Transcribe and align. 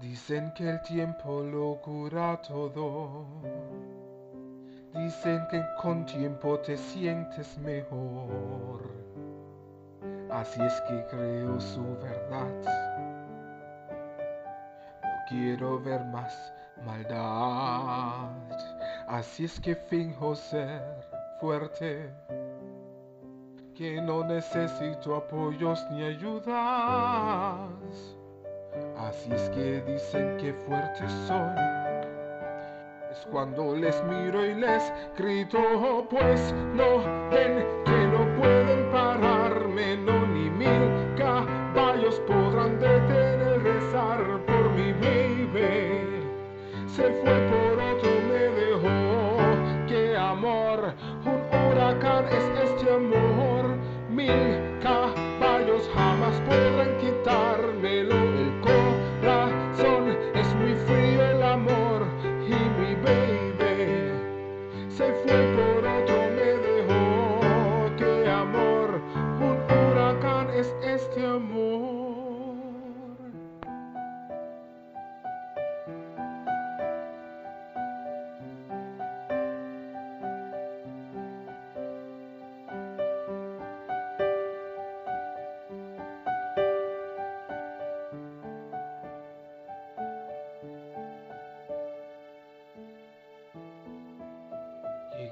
Dicen 0.00 0.52
que 0.52 0.68
el 0.68 0.82
tiempo 0.82 1.42
lo 1.42 1.80
cura 1.80 2.38
todo. 2.42 3.24
Dicen 4.92 5.46
que 5.50 5.64
con 5.80 6.04
tiempo 6.04 6.58
te 6.60 6.76
sientes 6.76 7.56
mejor. 7.58 8.90
Así 10.30 10.60
es 10.60 10.80
que 10.82 11.02
creo 11.06 11.58
su 11.58 11.82
verdad. 12.02 12.46
No 15.02 15.10
quiero 15.30 15.80
ver 15.80 16.04
más 16.04 16.52
maldad. 16.84 18.28
Así 19.08 19.46
es 19.46 19.58
que 19.58 19.74
finjo 19.74 20.34
ser 20.34 20.82
fuerte. 21.40 22.10
Que 23.74 24.02
no 24.02 24.24
necesito 24.24 25.16
apoyos 25.16 25.86
ni 25.90 26.02
ayudas. 26.02 26.56
Así 28.98 29.30
es 29.30 29.50
que 29.50 29.82
dicen 29.82 30.38
que 30.38 30.54
fuerte 30.54 31.06
soy. 31.26 31.54
Es 33.10 33.26
cuando 33.30 33.76
les 33.76 34.02
miro 34.04 34.44
y 34.44 34.54
les 34.54 34.90
grito, 35.18 36.06
pues 36.10 36.54
no 36.74 36.98
ven 37.30 37.66
que 37.84 38.06
no 38.06 38.40
pueden 38.40 38.90
pararme, 38.90 39.98
no 39.98 40.26
ni 40.26 40.48
mil 40.48 41.14
caballos 41.16 42.20
podrán 42.26 42.80
detener 42.80 43.62
rezar 43.62 44.24
por 44.46 44.70
mi 44.70 44.92
baby. 44.94 46.22
Se 46.86 47.02
fue 47.02 47.38
por 47.50 47.78
otro, 47.78 48.10
me 48.28 48.48
dejó. 48.60 49.86
Qué 49.88 50.16
amor, 50.16 50.94
un 51.26 51.70
huracán 51.70 52.24
es 52.28 52.70
este 52.70 52.90
amor. 52.90 53.76
Mil 54.10 54.80
caballos 54.82 55.88
jamás 55.94 56.40
podrán 56.48 56.96
quitármelo. 56.98 58.25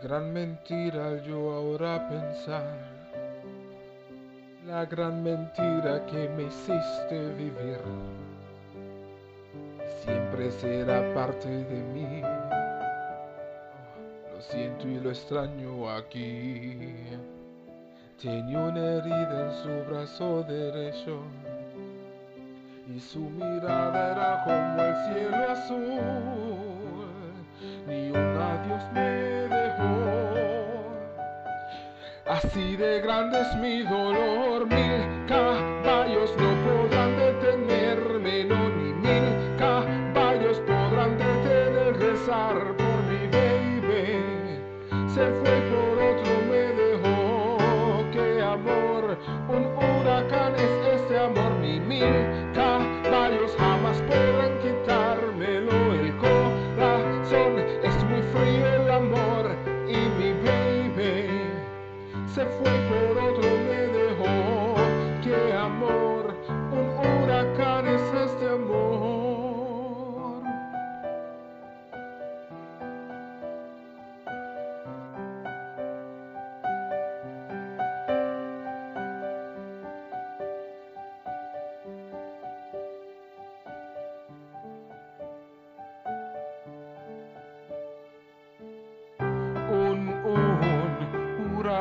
Gran 0.04 0.34
mentira 0.34 1.16
yo 1.22 1.50
ahora 1.50 2.06
pensar. 2.10 2.76
La 4.66 4.84
gran 4.84 5.22
mentira 5.22 6.04
que 6.04 6.28
me 6.36 6.42
hiciste 6.42 7.32
vivir. 7.38 7.80
Siempre 10.02 10.50
será 10.50 11.14
parte 11.14 11.48
de 11.48 11.80
mí. 11.94 12.20
Oh, 12.22 12.28
lo 14.34 14.42
siento 14.42 14.86
y 14.88 15.00
lo 15.00 15.08
extraño 15.08 15.88
aquí. 15.88 16.96
Tenía 18.20 18.58
una 18.58 18.84
herida 18.96 19.46
en 19.46 19.52
su 19.62 19.90
brazo 19.90 20.42
derecho. 20.42 21.22
Y 22.94 23.00
su 23.00 23.20
mirada 23.20 24.12
era 24.12 24.44
como 24.44 24.82
el 24.82 24.96
cielo 25.06 25.50
azul. 25.50 26.00
Ni 27.86 28.10
un 28.10 28.36
adiós 28.36 28.84
dejó. 28.92 29.43
Así 32.26 32.74
de 32.76 33.02
grande 33.02 33.38
es 33.38 33.54
mi 33.56 33.82
dolor, 33.82 34.66
mil 34.66 35.26
caballos 35.28 36.34
no 36.38 36.54
podrán 36.64 37.14
detenerme, 37.18 38.44
no 38.44 38.70
ni 38.70 38.94
mil 38.94 39.56
caballos 39.58 40.56
podrán 40.60 41.18
detener 41.18 41.98
rezar 41.98 42.74
por 42.78 43.02
mi 43.10 43.26
baby. 43.26 44.58
Se 45.06 45.26
fue 45.32 45.60
por 45.68 45.98
otro, 46.02 46.32
me 46.48 46.64
dejó. 46.80 48.10
Qué 48.10 48.40
amor, 48.40 49.18
un 49.50 49.66
huracán 49.76 50.54
es 50.54 50.94
este 50.94 51.18
amor, 51.18 51.52
ni 51.60 51.78
mil 51.78 52.52
caballos 52.54 53.54
jamás 53.58 53.98
podrán 53.98 54.33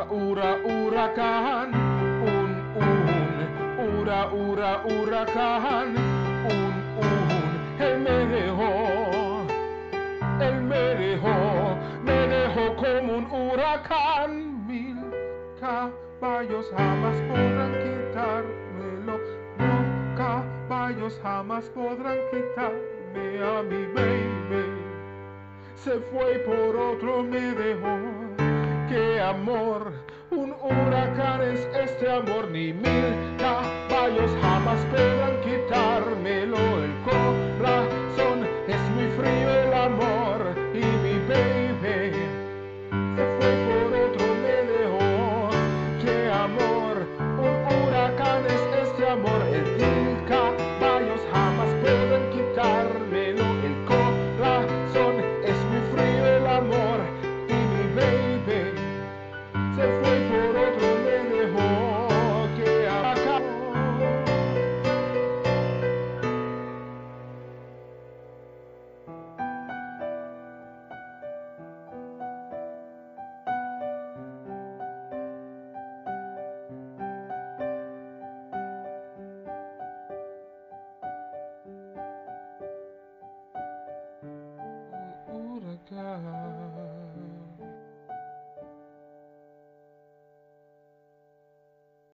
hura, 0.10 0.58
huracán. 0.64 1.74
Un, 1.74 2.52
un, 2.76 4.00
hura, 4.00 4.28
hura, 4.32 4.84
huracán. 4.86 5.96
Un, 5.98 6.74
un, 7.02 7.82
él 7.82 8.00
me 8.00 8.26
dejó. 8.36 9.46
Él 10.40 10.62
me 10.62 10.96
dejó, 10.96 11.78
me 12.04 12.28
dejó 12.28 12.76
como 12.76 13.18
un 13.18 13.26
huracán. 13.32 14.68
Mil 14.68 14.98
caballos 15.60 16.72
jamás 16.76 17.16
podrán 17.30 17.72
quitármelo. 17.84 19.20
Mil 19.58 20.16
caballos 20.18 21.20
jamás 21.22 21.66
podrán 21.70 22.18
quitarme 22.32 23.44
a 23.44 23.64
mi 23.64 23.86
baby 23.94 24.84
se 25.84 26.00
fue 26.00 26.40
por 26.46 26.76
otro 26.78 27.24
me 27.24 27.42
dejó. 27.42 28.33
Qué 28.94 29.20
amor, 29.20 29.92
un 30.30 30.54
huracán 30.54 31.42
es 31.42 31.68
este 31.84 32.12
amor, 32.12 32.52
ni 32.52 32.72
mil 32.74 33.36
caballos 33.40 34.30
jamás 34.40 34.86